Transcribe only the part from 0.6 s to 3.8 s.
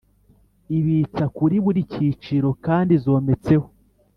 ibitsa kuri buri cyiciro kandi zometseho